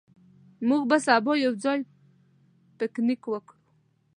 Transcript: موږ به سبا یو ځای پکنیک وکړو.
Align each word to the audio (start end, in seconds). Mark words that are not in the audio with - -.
موږ 0.67 0.81
به 0.89 0.97
سبا 1.05 1.31
یو 1.45 1.53
ځای 1.63 1.79
پکنیک 2.77 3.21
وکړو. 3.27 3.61